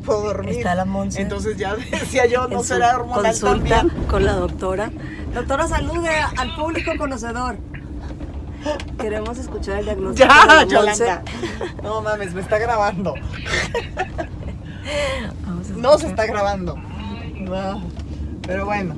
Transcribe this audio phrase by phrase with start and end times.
[0.00, 0.56] no puedo dormir.
[0.56, 1.20] Está la Monse.
[1.22, 4.04] Entonces ya decía yo, no será hormonal consulta también.
[4.06, 4.90] con la doctora.
[5.34, 7.56] Doctora, salude al público conocedor.
[9.00, 10.64] Queremos escuchar el diagnóstico Ya.
[10.64, 11.22] Yolanda.
[11.82, 13.14] No mames, me está grabando.
[15.76, 16.76] No se está grabando.
[16.76, 17.82] No.
[18.46, 18.94] Pero bueno.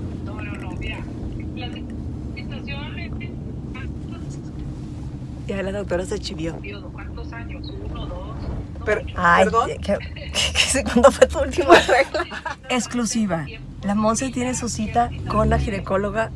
[5.47, 6.57] Ya la doctora se chivió.
[6.93, 7.71] ¿cuántos años?
[7.91, 8.37] Uno, dos.
[8.85, 9.69] Per- Ay, perdón.
[9.69, 10.33] ¿qué, qué-
[10.73, 12.27] qué- ¿cuándo fue tu última regla?
[12.69, 13.47] Exclusiva.
[13.83, 16.31] La Monse tiene su cita con la ginecóloga.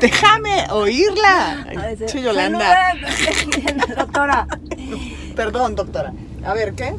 [0.00, 1.66] Déjame oírla.
[2.06, 2.94] Che, Yolanda.
[3.96, 4.46] Doctora.
[5.34, 6.12] Perdón, doctora.
[6.44, 6.94] A ver, ¿qué?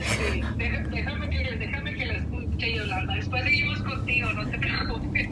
[0.00, 3.14] Sí, déjame, que, déjame que la escuche Yolanda.
[3.14, 5.28] Después seguimos contigo, no te preocupes.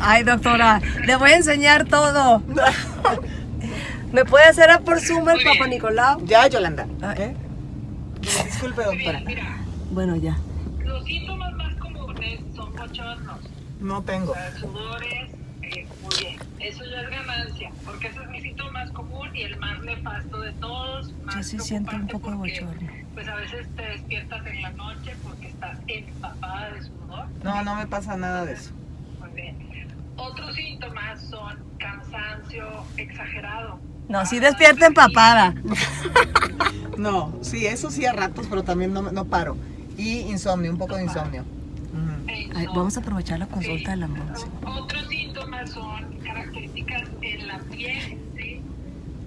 [0.00, 2.42] Ay, doctora, le voy a enseñar todo.
[4.12, 6.24] ¿Me puede hacer por Zoom el Papa Nicolau?
[6.26, 6.86] Ya, Yolanda.
[7.02, 7.14] Ah.
[7.14, 7.34] ¿Qué?
[8.20, 9.20] Disculpe, doctora.
[9.20, 9.56] Mira,
[9.90, 10.36] Bueno, ya.
[10.84, 13.40] los síntomas más comunes son bochornos,
[13.80, 14.32] No tengo.
[14.32, 15.30] o sea, sudores.
[15.62, 19.42] eh, muy bien, eso ya es ganancia, porque ese es mi síntoma más común y
[19.42, 21.12] el más nefasto de todos.
[21.24, 22.90] Más Yo sí siento un poco de porque, bochorno.
[23.14, 27.26] Pues a veces te despiertas en la noche porque estás empapada de sudor.
[27.42, 28.72] No, no me pasa nada de eso.
[29.20, 29.56] Muy bien.
[30.16, 32.66] Otros síntomas son cansancio
[32.98, 33.80] exagerado.
[34.12, 35.54] No, sí despierta empapada.
[36.98, 39.56] No, sí, eso sí a ratos, pero también no, no paro.
[39.96, 41.42] Y insomnio, un poco de insomnio.
[41.42, 42.28] Ujú.
[42.30, 44.46] e Ay, vamos a aprovechar la consulta de la Monse.
[44.64, 48.60] Otros síntomas son características en la piel, ¿sí?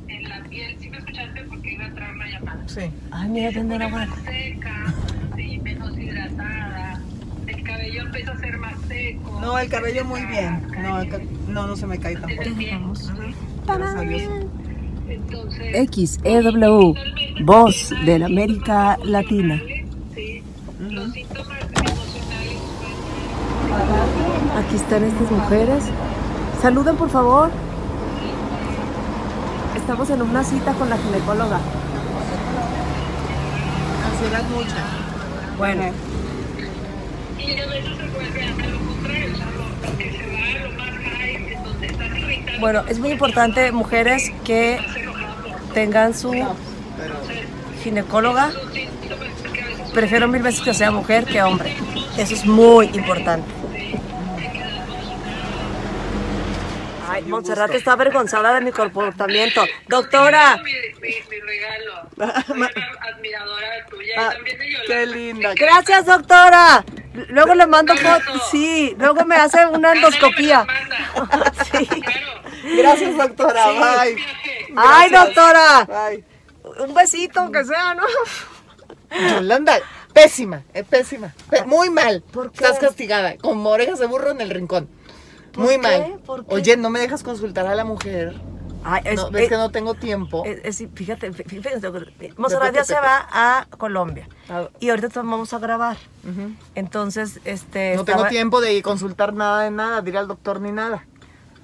[0.08, 1.42] En la piel, ¿sí me escuchaste?
[1.50, 2.64] Porque iba a entrar una llamada.
[2.68, 2.82] Sí.
[3.12, 4.06] Ay, mira, pone agua.
[4.06, 4.94] más seca,
[5.36, 7.02] sí, menos hidratada.
[7.48, 9.40] El cabello empieza a ser más seco.
[9.42, 10.66] No, el cabello muy bien.
[10.82, 12.44] No, el ca- no, no se me cae tampoco.
[12.50, 12.94] Ujú.
[13.66, 14.45] Gracias a Dios.
[15.36, 16.96] Entonces, XEW,
[17.42, 19.62] voz de la América Latina.
[24.58, 25.84] Aquí están estas mujeres.
[26.62, 27.52] Saluden, por favor.
[29.76, 31.60] Estamos en una cita con la ginecóloga.
[34.10, 35.58] Ansiedad mucha.
[35.58, 35.84] Bueno,
[37.38, 40.38] Y a veces se vuelve a lo contrario, o sea, lo, lo que se va
[40.38, 42.60] a lo más high, en donde estás irritado.
[42.60, 44.80] bueno, es muy importante, mujeres, que
[45.76, 46.32] tengan su
[47.84, 48.50] ginecóloga.
[49.94, 51.76] Prefiero mil veces que sea mujer que hombre.
[52.18, 53.48] Eso es muy importante.
[57.08, 59.64] Ay, Montserrat está avergonzada de mi comportamiento.
[59.88, 60.72] Doctora, mi,
[61.02, 62.10] mi, mi regalo.
[62.48, 62.70] Soy una
[63.14, 64.88] admiradora tuya Ah, y también de Yolanda.
[64.88, 65.54] qué linda.
[65.56, 66.86] gracias, doctora.
[67.30, 68.42] Luego le mando fotos.
[68.50, 70.66] Sí, luego me hace una endoscopía.
[71.72, 71.88] Sí.
[72.78, 73.64] Gracias, doctora.
[73.64, 73.78] Sí.
[73.80, 74.26] Bye.
[74.78, 75.88] Ay, doctora.
[76.88, 78.04] Un besito, aunque sea, ¿no?
[79.36, 79.78] Yolanda,
[80.14, 81.34] pésima, es pésima.
[81.50, 82.24] Pe- muy mal.
[82.32, 82.64] ¿Por qué?
[82.64, 84.90] Estás castigada, como orejas de burro en el rincón.
[85.56, 85.78] Muy qué?
[85.78, 86.20] mal.
[86.26, 86.54] ¿Por qué?
[86.56, 88.36] Oye, no me dejas consultar a la mujer.
[88.88, 90.44] Ay, es, No, ves es- que no tengo tiempo.
[90.46, 94.28] es- es- fíjate, fí- fíjate, Monserrat ya se va a Colombia.
[94.50, 94.68] Ah.
[94.80, 95.98] Y ahorita vamos a grabar.
[96.76, 97.96] Entonces, este.
[97.96, 101.06] No tengo tiempo de consultar nada de nada, de ir al doctor ni nada.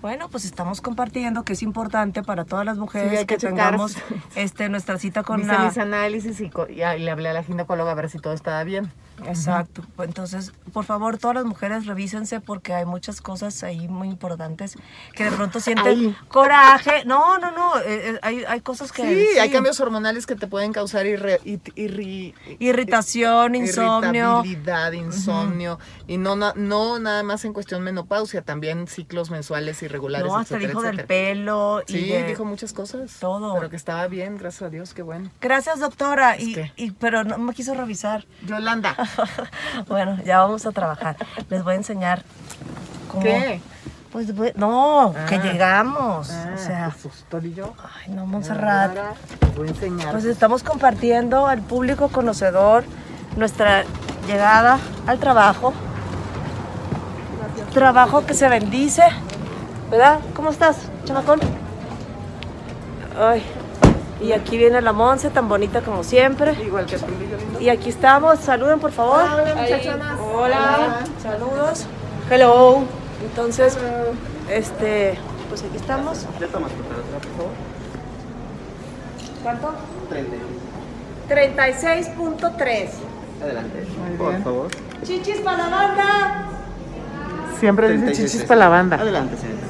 [0.01, 3.95] Bueno, pues estamos compartiendo que es importante para todas las mujeres Sí, que, tengamos
[4.35, 7.95] este, nuestra cita con Hice mis análisis y, y le hablé a la ginecóloga a
[7.95, 8.91] ver si todo estaba bien.
[9.27, 9.83] Exacto.
[9.99, 14.77] Entonces, por favor, todas las mujeres revísense porque hay muchas cosas ahí muy importantes
[15.13, 16.15] que de pronto sienten Ahí.
[16.27, 17.03] coraje.
[17.05, 17.77] No, no, no.
[17.79, 19.03] eh, eh, hay, hay cosas que...
[19.03, 24.41] Sí, hay cambios hormonales que te pueden causar irre- it- irri- Irritación, insomnio.
[24.43, 30.27] irritabilidad, insomnio y no na- no nada más en cuestión menopausia, también ciclos mensuales irregulares,
[30.27, 31.07] No, hasta etcétera, dijo del etcétera.
[31.07, 31.81] pelo.
[31.87, 33.11] y Sí, de- dijo muchas cosas.
[33.19, 33.53] todo.
[33.55, 35.29] Pero que estaba bien, gracias a Dios, qué bueno.
[35.41, 36.37] Gracias, doctora.
[36.39, 38.25] Y, y- pero no me quiso revisar.
[38.45, 38.95] Yolanda,
[39.87, 41.15] bueno, ya vamos a trabajar.
[41.49, 42.23] Les voy a enseñar
[43.09, 43.23] cómo...
[43.23, 43.61] ¿qué?
[44.11, 44.27] Pues
[44.57, 45.41] no, que Ah.
[45.41, 46.29] llegamos.
[46.31, 47.73] Ah, o sea, qué susto, ¿y yo?
[48.05, 48.89] ay no, Montserrat.
[48.89, 49.13] Ahora
[49.55, 50.11] voy a enseñar.
[50.11, 52.83] Pues estamos compartiendo al público conocedor
[53.37, 53.83] nuestra
[54.27, 55.73] llegada al trabajo.
[57.73, 59.03] Trabajo que se bendice.
[59.89, 60.19] ¿Verdad?
[60.35, 61.39] ¿Cómo estás, chamacón?
[63.17, 63.41] Ay.
[64.21, 66.53] Y aquí viene la Monse, tan bonita como siempre.
[66.63, 66.97] Igual que.
[67.59, 68.39] Y aquí estamos.
[68.39, 69.23] Saluden, por favor.
[69.23, 70.19] Hola, muchachonas.
[70.19, 70.99] Hola.
[71.21, 71.85] Saludos.
[72.29, 72.83] Hello.
[73.23, 73.77] Entonces,
[74.49, 75.17] este,
[75.49, 76.25] pues aquí estamos.
[76.39, 77.51] ¿Ya tomas temperatura, por favor?
[79.43, 79.73] ¿Cuánto?
[80.09, 80.35] 30.
[81.29, 82.89] 36.3.
[83.41, 83.87] Adelante.
[84.17, 84.67] Por favor.
[85.03, 86.45] Chichis para la banda.
[87.59, 88.31] Siempre dice 36.
[88.31, 88.97] chichis para la banda.
[88.97, 89.60] Adelante, señorita.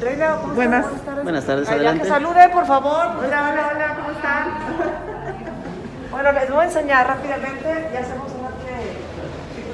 [0.00, 0.86] Reina, ¿cómo Buenas.
[0.86, 0.94] están?
[0.94, 1.24] Buenas tardes.
[1.24, 2.02] Buenas tardes, Ay, adelante.
[2.02, 3.06] que salude, por favor.
[3.18, 4.48] Hola, hola, hola, ¿cómo están?
[6.10, 7.90] Bueno, les voy a enseñar rápidamente.
[7.92, 8.48] Ya hacemos una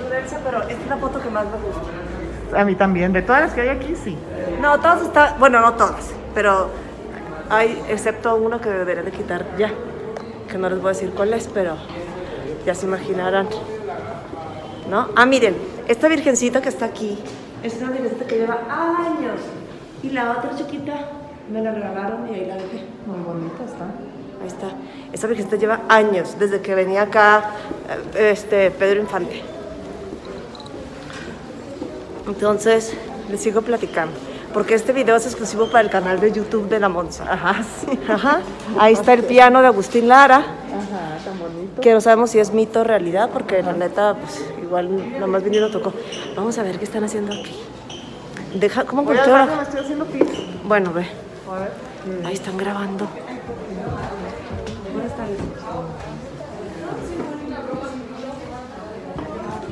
[0.00, 2.60] prudencia, pero esta es la foto que más me gusta.
[2.60, 4.18] A mí también, de todas las que hay aquí, sí.
[4.60, 6.68] No, todas están, bueno, no todas, pero
[7.48, 9.70] hay, excepto uno que debería de quitar ya,
[10.50, 11.76] que no les voy a decir cuál es, pero
[12.66, 13.48] ya se imaginarán.
[14.90, 15.10] ¿No?
[15.14, 17.22] Ah, miren, esta virgencita que está aquí,
[17.62, 19.40] es una virgencita que lleva años.
[20.02, 20.94] Y la otra chiquita
[21.50, 22.84] me la regalaron y ahí la dejé.
[23.06, 23.84] Muy bonita está.
[24.40, 24.68] Ahí está.
[25.12, 27.50] Esta virgencita lleva años, desde que venía acá
[28.14, 29.42] eh, este, Pedro Infante.
[32.26, 32.94] Entonces,
[33.30, 34.14] les sigo platicando.
[34.52, 37.24] Porque este video es exclusivo para el canal de YouTube de la Monza.
[37.30, 37.98] Ajá, sí.
[38.08, 38.40] Ajá.
[38.78, 40.38] Ahí está el piano de Agustín Lara.
[40.38, 41.80] Ajá, tan bonito.
[41.80, 45.70] Que no sabemos si es mito o realidad, porque la neta, pues igual nomás viniendo
[45.70, 45.92] tocó.
[46.36, 47.56] Vamos a ver qué están haciendo aquí.
[48.54, 49.56] Deja, ¿Cómo Voy a encontré ver ahora?
[49.56, 50.24] me estoy haciendo pis.
[50.64, 51.06] Bueno, ve.
[51.50, 51.72] A ver.
[52.26, 53.06] Ahí están grabando.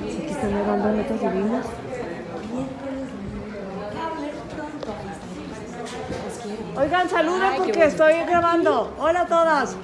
[0.03, 1.67] Aquí están grabando notas divinas.
[6.77, 8.95] Oigan, saluden porque estoy grabando.
[8.99, 9.77] Hola a todas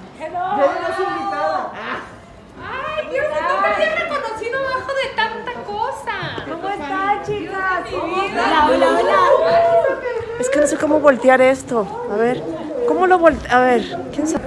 [3.11, 6.17] Dios mío, nunca te he reconocido abajo de tanta cosa.
[6.49, 7.85] ¿Cómo están, chicas?
[7.93, 9.21] Hola, hola, hola.
[10.41, 11.87] Es que no sé cómo voltear esto.
[12.13, 12.43] A ver,
[12.89, 13.49] ¿cómo lo volteo?
[13.57, 13.83] A ver,
[14.13, 14.47] ¿quién sabe?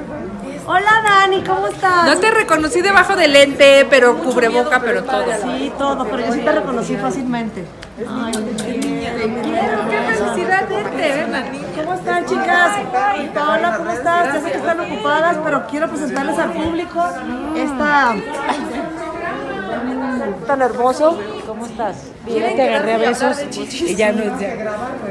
[0.66, 2.08] Hola, Dani, ¿cómo estás?
[2.08, 5.24] No te reconocí debajo del lente, pero cubreboca, pero todo.
[5.42, 7.66] Sí, todo, pero yo sí te reconocí fácilmente.
[8.06, 8.34] Ay.
[8.34, 11.46] Qué felicidad verte, ¿verdad?
[11.78, 12.78] ¿Cómo están, chicas?
[13.34, 14.34] Paola, ¿cómo estás?
[14.34, 17.02] Ya sé que están ocupadas, pero quiero presentarles al público
[17.56, 18.16] esta...
[20.46, 21.18] tan hermoso.
[21.60, 21.96] ¿Cómo estás?
[22.26, 24.56] Bien, te agarré a besos y ya no es ya.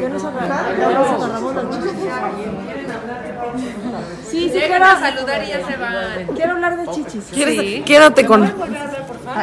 [0.09, 2.01] Nos agarramos, ya nos agarramos las chichis.
[4.31, 6.27] Sí, sí, quiero, Llegan a saludar y ya se van.
[6.35, 7.25] quiero hablar de chichis.
[7.31, 7.83] Sí.
[7.85, 8.41] Quédate con.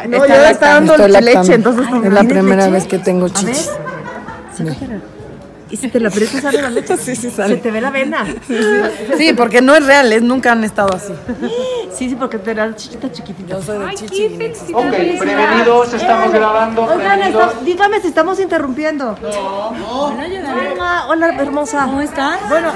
[0.08, 2.72] No, ya está dando leche, entonces no Es la ¿Tienes primera leche?
[2.72, 3.70] vez que tengo A ver, chichis.
[5.68, 6.96] ¿Y si te la aprietas sale la leche?
[7.06, 7.56] Sí, sí Se sale.
[7.56, 8.24] te ve la vena.
[9.16, 11.12] Sí, porque no es real, es, nunca han estado así.
[11.96, 13.54] Sí, sí, porque te la chichita chiquitita.
[13.54, 14.54] Yo soy de Ay, qué.
[14.72, 16.82] Ok, prevenidos, estamos grabando.
[16.82, 17.52] Oigan, prevenidos.
[17.52, 19.16] está- dígame si estamos interrumpiendo.
[19.20, 21.84] No, Hola, hola, hermosa.
[21.86, 22.38] ¿Cómo estás?
[22.48, 22.72] Bueno,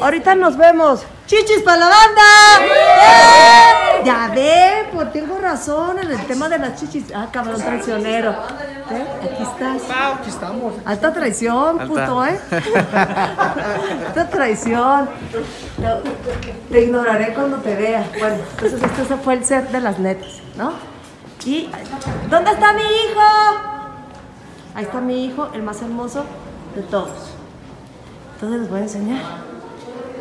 [0.00, 1.02] ahorita nos vemos.
[1.26, 2.22] ¡Chichis para la banda!
[2.62, 3.89] ¡Eh!
[4.04, 7.12] Ya ve, pues tengo razón en el tema de las chichis.
[7.14, 8.30] Ah, cabrón traicionero.
[8.30, 9.82] Aquí estás.
[10.18, 10.74] Aquí estamos.
[10.84, 12.38] Alta traición, puto, ¿eh?
[12.92, 15.08] Alta traición.
[15.76, 18.06] Te, te ignoraré cuando te vea.
[18.18, 20.72] Bueno, entonces este ese fue el set de las netas, ¿no?
[21.44, 21.70] Y,
[22.28, 23.20] ¿dónde está mi hijo?
[24.74, 26.24] Ahí está mi hijo, el más hermoso
[26.74, 27.32] de todos.
[28.34, 29.22] Entonces les voy a enseñar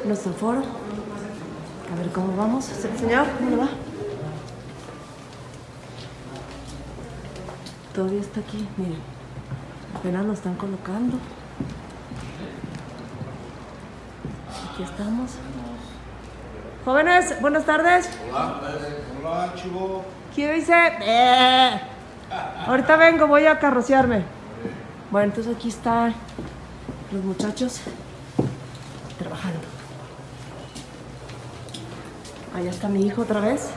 [0.06, 0.62] nuestro foro.
[1.92, 2.66] A ver cómo vamos.
[2.66, 3.70] Señor, ¿cómo le va?
[7.94, 9.00] Todavía está aquí, miren.
[9.96, 11.18] Apenas lo están colocando.
[14.72, 15.32] Aquí estamos.
[16.86, 18.10] Jóvenes, buenas tardes.
[18.32, 20.06] Hola, chivo.
[20.34, 20.74] ¿Quién dice?
[21.02, 21.82] "Eh".
[22.68, 24.24] Ahorita vengo, voy a carrocearme.
[25.12, 26.14] Bueno, entonces aquí están
[27.12, 27.82] los muchachos
[32.60, 33.70] Allá está mi hijo otra vez,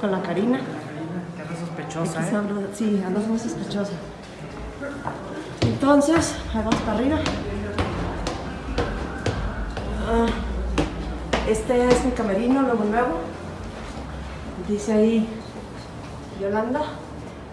[0.00, 0.60] con la Karina.
[0.60, 2.66] Qué sospechosa, Aquí ¿eh?
[2.72, 3.90] Sí, andas muy sospechosa.
[5.62, 7.16] Entonces, ahí vamos para arriba.
[10.08, 10.26] Ah,
[11.48, 13.16] este es mi camerino, nuevo nuevo.
[14.68, 15.28] Dice ahí
[16.40, 16.82] Yolanda.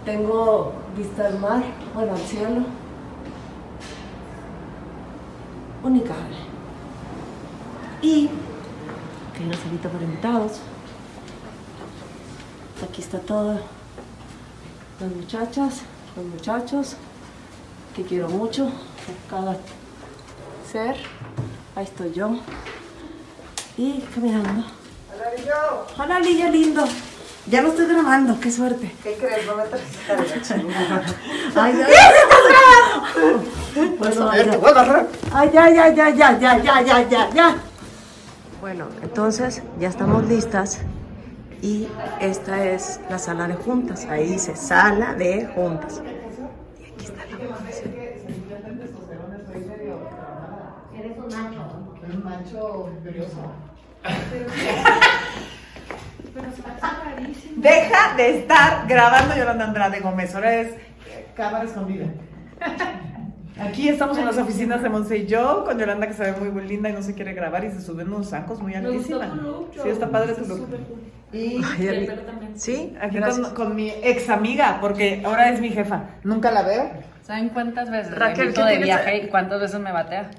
[0.05, 1.63] Tengo vista al mar,
[1.95, 2.61] bueno, al cielo.
[5.83, 6.37] Unicable.
[8.03, 8.29] Y
[9.77, 10.59] banquito invitados.
[12.83, 13.59] Aquí está todo.
[14.99, 15.81] Las muchachas,
[16.15, 16.95] los muchachos,
[17.95, 18.71] que quiero mucho,
[19.29, 19.57] cada
[20.71, 20.95] ser.
[21.75, 22.39] Ahí estoy yo.
[23.77, 24.65] Y caminando.
[25.13, 25.85] Hola, Lillo.
[25.97, 26.83] Hola, Lillo, lindo.
[27.45, 28.91] Ya lo estoy grabando, qué suerte.
[29.03, 29.45] ¿Qué crees?
[29.45, 29.83] No me traes
[31.55, 31.87] Ay, ya.
[31.87, 33.43] ¡Ya se está grabando!
[35.31, 37.57] Ay, ya, ya, ya, ya, ya, ya, ya.
[38.59, 40.79] Bueno, entonces ya estamos listas
[41.61, 41.87] y
[42.19, 44.05] esta es la sala de juntas.
[44.05, 46.01] Ahí dice sala de juntas.
[46.79, 47.93] Y aquí está la función.
[52.09, 53.51] Un macho curioso.
[57.57, 60.33] Deja de estar grabando Yolanda Andrade Gómez.
[60.33, 62.05] Ahora es eh, cámara escondida.
[63.59, 66.49] Aquí estamos en las oficinas de Monse y yo, con Yolanda que se ve muy,
[66.49, 69.25] muy linda y no se quiere grabar y se suben unos sacos muy altísimos.
[69.81, 70.67] Sí, está padre tu look.
[71.33, 72.09] Y Ay,
[72.55, 76.03] Sí, aquí con, con mi ex amiga, porque ahora es mi jefa.
[76.23, 76.89] Nunca la veo.
[77.21, 80.29] ¿Saben cuántas veces Raquel, me invito ¿qué de viaje y cuántas veces me batea?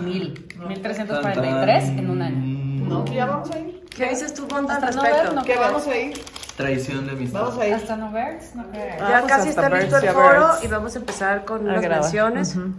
[0.00, 0.46] Mil.
[0.68, 2.84] Mil trescientos cuarenta y tres en un año.
[2.86, 3.82] No, que ya vamos a ir.
[3.96, 5.22] ¿Qué dices tú, Monta, al no respecto?
[5.24, 6.14] ver, no Que vamos a ir.
[6.56, 7.40] Traición de amistad.
[7.42, 7.74] Vamos a ir.
[7.74, 8.94] Hasta no ver, no creo.
[9.00, 12.56] Ah, Ya pues casi está listo el foro y vamos a empezar con A menciones.
[12.56, 12.72] Ujú.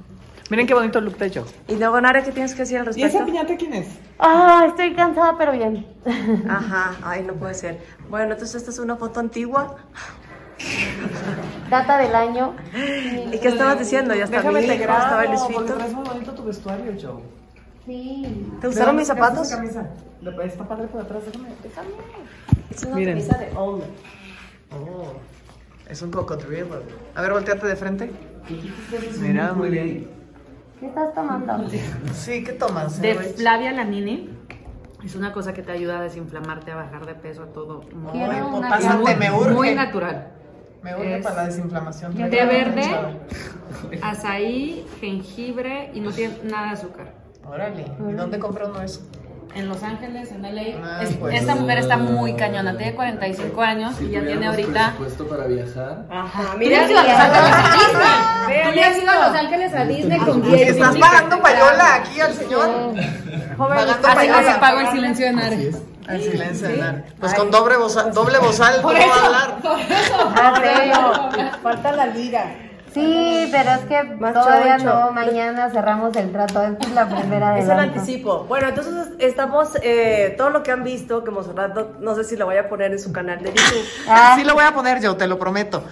[0.49, 1.45] Miren qué bonito look de yo.
[1.67, 3.25] Y luego, Nara, ¿qué tienes que decir al ¿Y esa respecto?
[3.25, 3.87] piñata quién es?
[4.19, 5.87] Ah, estoy cansada, pero bien.
[6.49, 7.79] Ajá, ay, no puede ser.
[8.09, 9.77] Bueno, entonces esta es una foto antigua.
[11.69, 12.55] Data del año.
[13.31, 14.13] ¿Y qué estabas diciendo?
[14.13, 17.42] Ya está Déjame mi te grabo, estaba el porque traes muy bonito tu vestuario, Joe.
[17.85, 18.47] Sí.
[18.61, 19.47] ¿Te gustaron mis ¿De dónde zapatos?
[19.49, 20.37] sacaste esa camisa?
[20.41, 21.87] De- Está padre por atrás, déjame, déjame.
[22.69, 23.17] Es una Miren.
[23.19, 23.87] camisa de hombre.
[24.71, 25.13] Oh,
[25.89, 26.81] es un cocodrilo.
[27.15, 28.11] A ver, volteate de frente.
[29.19, 30.07] Mira, muy bien.
[30.79, 31.67] ¿Qué estás tomando?
[32.13, 33.01] Sí, ¿qué tomas?
[33.01, 33.27] De Rach?
[33.35, 34.29] Flavia Lanini.
[35.03, 37.81] Es una cosa que te ayuda a desinflamarte, a bajar de peso, a todo.
[37.93, 39.51] Muy, una pásate, muy, me urge.
[39.51, 40.29] muy natural.
[40.81, 42.13] Me urge Es- para la desinflamación.
[42.15, 42.83] Té verde,
[44.01, 47.22] azaí, jengibre y no tiene nada de azúcar.
[47.47, 49.01] Órale, ¿y dónde compra uno eso?
[49.55, 50.61] En Los Ángeles, en LA.
[50.83, 51.35] Ah, Es- pues.
[51.39, 54.93] Esta mujer está muy cañona, tiene 45 años y ya tiene ahorita.
[54.97, 56.05] presupuesto para viajar.
[56.09, 57.03] Ajá, Mira, mira.
[57.03, 58.83] Los Ángeles a Disney.
[58.83, 59.27] Has ido a.
[59.27, 60.71] Los Ángeles a Disney con ¿Y Diego.
[60.71, 62.93] estás pagando payola aquí al señor?
[63.57, 65.71] Pagando Así no se pagó el silencio de Nare.
[66.07, 67.03] Al silencio de Nar.
[67.19, 69.57] Pues con doble bozal, doble bozal, ¿cómo va a hablar?
[70.35, 72.55] Ah, Falta la liga.
[72.93, 74.93] Sí, pero es que Más todavía choncho.
[74.93, 75.11] no.
[75.11, 76.61] Mañana cerramos el trato.
[76.63, 78.43] Esta es la primera de Es el anticipo.
[78.45, 82.35] Bueno, entonces estamos, eh, todo lo que han visto, que Monserrat, no, no sé si
[82.35, 83.85] lo voy a poner en su canal de YouTube.
[84.07, 85.83] Ah, Sí lo voy a poner yo, te lo prometo.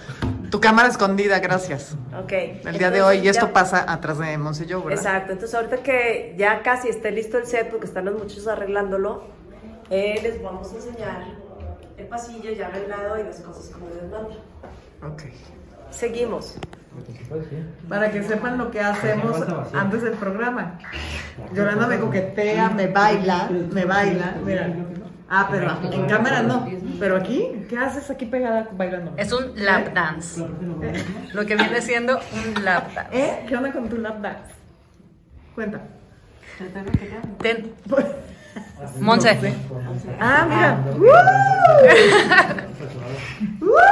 [0.50, 1.94] Tu cámara escondida, gracias.
[2.22, 2.32] Ok.
[2.66, 4.98] El día de hoy, y esto ya- pasa atrás de Monsello, ¿verdad?
[5.04, 9.24] Exacto, entonces ahorita que ya casi esté listo el set, porque están los muchachos arreglándolo,
[9.88, 11.24] eh, les vamos a enseñar
[11.96, 14.36] el pasillo ya arreglado y las cosas como Dios manda.
[15.14, 15.22] Ok.
[15.90, 16.56] Seguimos.
[17.88, 19.36] Para que sepan lo que hacemos
[19.72, 20.78] antes del programa.
[21.54, 24.34] Yolanda me coquetea, me baila, me baila.
[24.44, 24.68] Mira.
[25.28, 26.68] Ah, pero en cámara no.
[27.00, 29.14] Pero aquí, ¿qué haces aquí pegada bailando?
[29.16, 30.46] Es un lap dance.
[31.32, 33.18] Lo que viene siendo un lap dance.
[33.18, 33.44] ¿Eh?
[33.48, 34.52] ¿Qué onda con tu lap dance?
[35.54, 35.80] Cuenta.
[37.38, 37.72] Ten.
[39.00, 39.54] Monse.
[40.20, 40.84] Ah, mira.
[43.58, 43.82] Bueno,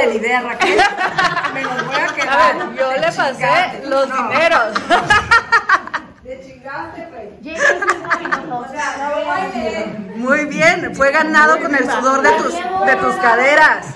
[0.00, 0.78] de la idea, Raquel.
[1.54, 2.74] Me los voy a quedar.
[2.74, 4.74] yo le pasé los dineros.
[6.22, 7.30] Te chingaste, güey.
[7.40, 8.66] llega el cinco minutos.
[8.68, 9.86] O sea, no bailé.
[10.14, 13.86] Muy bien, fue ganado con el sudor de tus, de tus caderas.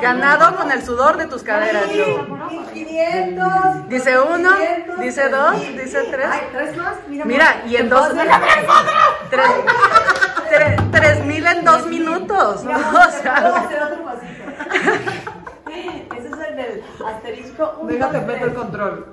[0.00, 1.86] Ganado con el sudor de tus caderas.
[1.88, 3.88] 1500.
[3.88, 4.50] Dice uno,
[5.00, 6.26] dice dos, dice tres.
[6.30, 6.94] Ay, ¿tres más?
[7.08, 8.08] Mira, Mira, y en dos.
[9.30, 9.46] Tres,
[10.50, 12.64] tres, tres mil en dos minutos.
[12.64, 12.72] ¿no?
[12.78, 15.31] O sea, hacer otro pasito.
[15.72, 17.78] Ese es el del asterisco.
[17.80, 19.06] un, Déjate dos, meto el control.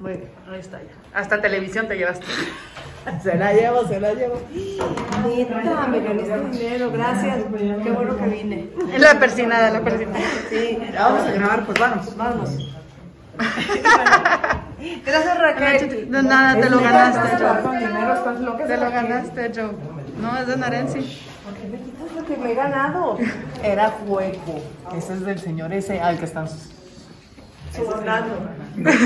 [0.00, 1.18] muy bien, ahí está ya.
[1.18, 2.26] Hasta televisión te llevaste.
[3.22, 4.42] Se la llevo, se la llevo.
[4.52, 7.38] Neta, me gané este dinero, gracias.
[7.84, 8.68] Qué bueno que vine.
[8.98, 10.18] La persinada, la persinada.
[10.50, 12.16] Sí, Ya vamos a grabar, pues vamos.
[12.16, 12.50] Vamos.
[15.06, 16.10] Gracias, Raquel.
[16.10, 18.66] No, nada, te lo ganaste, Joe.
[18.66, 19.70] Te lo ganaste, Joe.
[20.20, 21.22] No, es de Narensi.
[22.06, 23.18] Es lo que me he ganado.
[23.62, 24.60] Era juego.
[24.96, 26.48] Ese es del señor ese al que están.
[27.74, 28.34] Sobornando.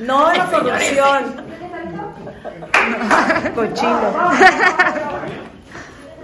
[0.00, 1.34] No la corrupción.
[3.54, 4.00] Cochino.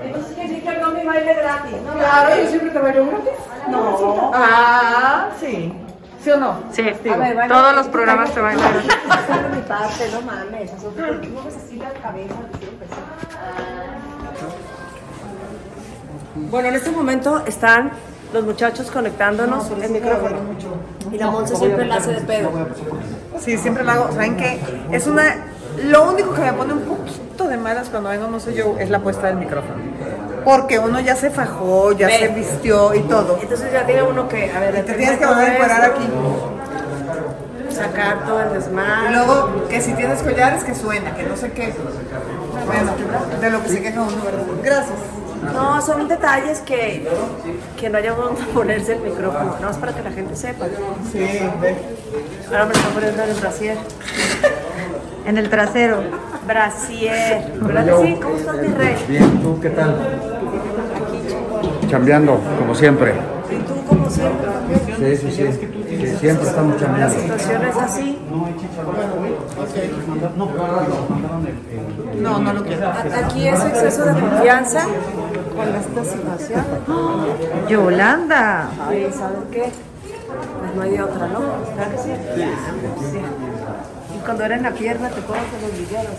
[0.02, 1.76] Entonces que no me baile gratis.
[1.86, 3.30] No, Claro, yo siempre te bailo gratis.
[3.70, 4.30] no.
[4.34, 5.72] Ah, sí.
[6.24, 6.62] ¿Sí o no?
[6.72, 7.48] Sí, A ver, baila.
[7.48, 8.66] todos los programas te bailan.
[9.08, 10.70] Hacer de mi parte, no mames.
[10.72, 12.34] ¿Por qué mueves así la cabeza?
[12.60, 13.99] Empezar.
[16.50, 17.90] Bueno, en este momento están
[18.32, 20.36] los muchachos conectándonos el micrófono.
[21.10, 22.50] Y la Monza siempre la hace de pedo.
[23.38, 24.12] Sí, siempre lo hago.
[24.12, 24.60] ¿Saben qué?
[24.92, 25.36] Es una.
[25.84, 28.90] Lo único que me pone un poquito de malas cuando vengo, no sé yo, es
[28.90, 29.74] la puesta del micrófono.
[30.44, 33.38] Porque uno ya se fajó, ya se vistió y todo.
[33.40, 36.08] Entonces ya tiene uno que, a ver, Te tienes que volver a encuadrar aquí.
[37.70, 39.10] Sacar todo el Y desmadre.
[39.12, 41.72] luego, que si tienes collares, que suena, que no sé qué.
[42.66, 42.92] Bueno,
[43.40, 44.42] de lo que se queja uno, ¿verdad?
[44.62, 44.98] Gracias.
[45.42, 47.08] No, son detalles que,
[47.78, 49.56] que no haya dónde ponerse el micrófono.
[49.60, 50.66] No, es para que la gente sepa.
[51.12, 51.18] Sí,
[51.60, 51.76] ve.
[52.48, 53.76] Ahora me están poniendo en el brasier.
[55.26, 55.98] En el trasero.
[56.46, 57.52] Brasier.
[57.60, 58.14] ¿Verdad que sí?
[58.20, 58.96] ¿Cómo estás, mi rey?
[59.06, 59.94] Bien, ¿tú qué tal?
[61.90, 63.12] Chambeando, como siempre.
[63.50, 64.48] Y tú, como siempre.
[64.96, 65.68] Sí, sí, sí.
[66.00, 67.20] Sí, siempre estamos La chambeando.
[67.20, 68.18] situación es así.
[72.20, 72.88] No, no lo quiero.
[73.24, 74.84] Aquí es exceso de confianza
[75.56, 76.64] con esta situación.
[77.68, 78.70] Yolanda.
[78.88, 79.70] Ay, ¿sabes qué?
[80.60, 81.40] Pues no hay de otra, ¿no?
[81.40, 82.10] ¿Verdad que sí?
[83.10, 83.18] Sí.
[84.16, 86.16] Y cuando era en la pierna, te acuerdas de los videos.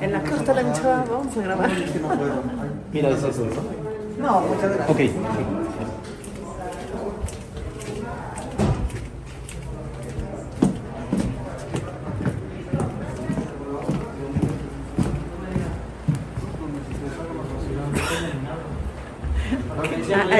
[0.00, 1.70] En la costa de Anchoa, vamos a grabar.
[2.92, 4.26] Mira, es eso, ¿no?
[4.26, 4.90] No, muchas gracias.
[4.90, 5.00] Ok.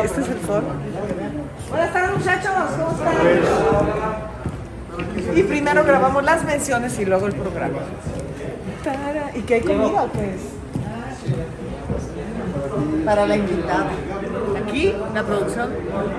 [0.05, 0.63] Este es el foro.
[1.69, 2.53] Buenas tardes, muchachos.
[2.77, 3.15] ¿Cómo están?
[5.37, 7.79] Y primero grabamos las menciones y luego el programa.
[9.35, 10.41] ¿Y qué hay comida o qué es?
[13.05, 13.91] Para la invitada.
[14.63, 15.71] Aquí la producción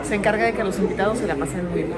[0.03, 1.97] se encarga de que los invitados se la pasen muy bien.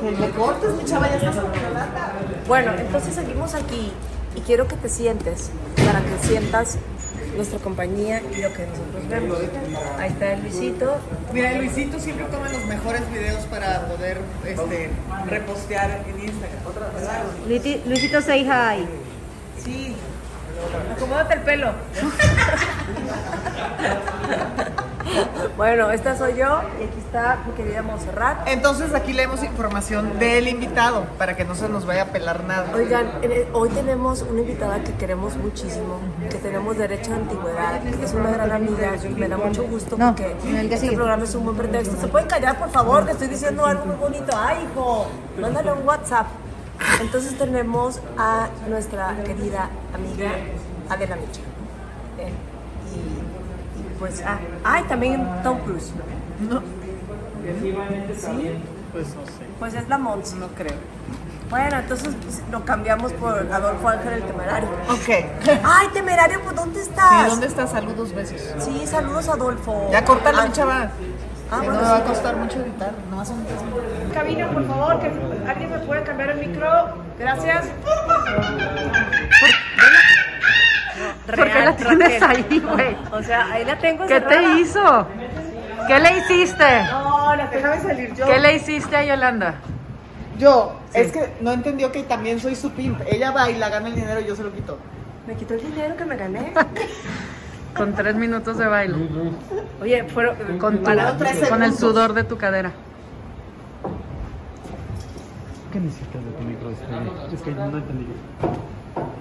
[0.00, 2.12] Que le cortes, mi chava, ya estás lata.
[2.48, 3.92] Bueno, entonces seguimos aquí
[4.34, 6.78] y quiero que te sientes para que sientas
[7.36, 9.38] nuestra compañía y lo que nosotros vemos.
[9.98, 10.96] Ahí está el Luisito.
[11.32, 14.90] Mira, Luisito siempre toma los mejores videos para poder este,
[15.26, 16.66] repostear en Instagram.
[16.66, 17.22] Otra, ¿verdad?
[17.86, 18.86] Luisito, say hi.
[19.62, 19.94] Sí.
[20.96, 21.72] Acomódate el pelo.
[25.56, 28.48] bueno, esta soy yo y aquí está mi querida Montserrat.
[28.48, 32.66] Entonces aquí leemos información del invitado para que no se nos vaya a pelar nada.
[32.74, 33.10] Oigan,
[33.52, 35.98] hoy tenemos una invitada que queremos muchísimo,
[36.30, 39.96] que tenemos derecho a antigüedad, que es una gran amiga y me da mucho gusto
[39.96, 40.36] porque
[40.70, 41.96] este programa es un buen pretexto.
[42.00, 43.04] ¿Se pueden callar, por favor?
[43.04, 44.32] Que estoy diciendo algo muy bonito.
[44.36, 45.06] ¡Ay, hijo!
[45.40, 46.26] Mándale un WhatsApp.
[47.00, 50.32] Entonces tenemos a nuestra querida amiga
[50.88, 51.40] Adela Micha.
[52.18, 52.51] Eh, y
[54.02, 55.92] pues, ah, ay, también Tom Cruise.
[56.40, 57.72] No, ¿Sí?
[58.92, 59.46] pues no sé.
[59.60, 60.34] Pues es la Mons.
[60.34, 60.74] No creo.
[61.48, 64.68] Bueno, entonces pues, lo cambiamos por Adolfo Ángel el Temerario.
[64.90, 65.60] Ok.
[65.62, 67.28] Ay, Temerario, pues ¿dónde ¿Y estás?
[67.28, 67.66] dónde está?
[67.68, 68.40] Saludos, besos.
[68.58, 69.88] Sí, saludos Adolfo.
[69.92, 70.90] Ya córtala, Ah, mi chava.
[71.52, 72.08] Ah, Que bueno, no me va a sí.
[72.08, 72.90] costar mucho editar.
[73.08, 73.62] Nomás minutos.
[74.12, 75.12] Cabina, por favor, que
[75.48, 76.68] alguien me puede cambiar el micro.
[77.20, 77.66] Gracias.
[81.26, 82.96] ¿Por qué la tienes ahí, güey?
[83.12, 85.06] O sea, ahí la tengo ¿Qué te hizo?
[85.86, 86.82] ¿Qué le hiciste?
[86.90, 87.46] No, la.
[87.46, 88.26] Déjame salir yo.
[88.26, 89.54] ¿Qué le hiciste a Yolanda?
[90.38, 90.78] Yo.
[90.94, 93.00] Es que no entendió que también soy su pimp.
[93.06, 94.78] Ella baila, gana el dinero y yo se lo quito.
[95.26, 96.52] Me quitó el dinero que me gané.
[97.76, 98.96] Con tres minutos de baile.
[99.80, 102.70] Oye, fueron Con, tu- el sudor de tu cadera.
[105.72, 106.70] ¿Qué necesitas de tu micro?
[106.70, 108.06] Es que no entendí.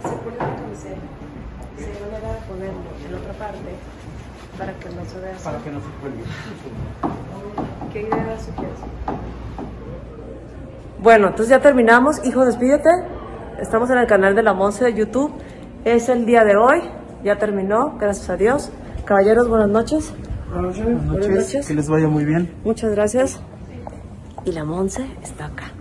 [0.04, 0.96] se pone la camiseta.
[1.78, 3.76] Se hay manera de ponerlo en otra parte
[4.58, 5.44] para que no se vea así.
[5.44, 6.24] Para que no se cuelgue.
[7.94, 8.80] ¿Qué idea sugieres?
[11.00, 12.24] Bueno, entonces ya terminamos.
[12.26, 12.90] Hijo, despídete.
[13.60, 15.34] Estamos en el canal de la Monse de YouTube.
[15.84, 16.82] Es el día de hoy.
[17.24, 18.72] Ya terminó, gracias a Dios.
[19.06, 20.14] Caballeros, buenas noches.
[20.52, 21.68] Buenas Buenas noches.
[21.68, 22.54] Que les vaya muy bien.
[22.64, 23.40] Muchas gracias.
[24.46, 25.72] Y la Monse está acá.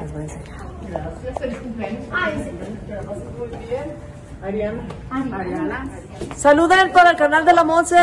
[0.00, 0.64] Les voy a enseñar.
[6.36, 7.96] Saluden para el canal de la Monse.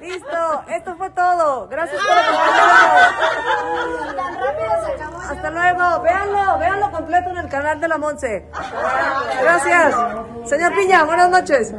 [0.00, 1.68] Listo, esto fue todo.
[1.68, 3.12] Gracias por acompañarnos.
[5.30, 6.00] Hasta luego.
[6.02, 8.50] Véanlo, véanlo completo en el canal de la Monse.
[9.42, 9.94] Gracias.
[10.46, 11.74] Señor Piña, buenas noches.